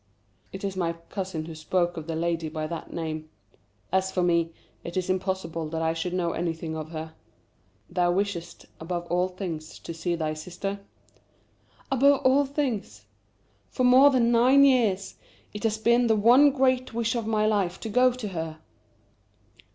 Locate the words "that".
2.65-2.91, 5.69-5.83